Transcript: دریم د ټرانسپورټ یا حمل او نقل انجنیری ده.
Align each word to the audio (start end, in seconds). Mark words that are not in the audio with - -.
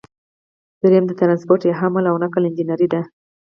دریم 0.81 1.03
د 1.07 1.11
ټرانسپورټ 1.19 1.61
یا 1.65 1.73
حمل 1.81 2.03
او 2.11 2.15
نقل 2.23 2.43
انجنیری 2.45 2.87
ده. 2.93 3.01